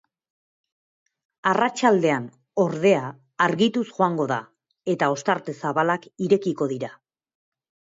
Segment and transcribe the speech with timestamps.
[1.51, 2.25] Arratsaldean,
[2.65, 3.03] ordea,
[3.49, 4.41] argituz joango da,
[4.97, 6.97] eta ostarte zabalak irekiko dira.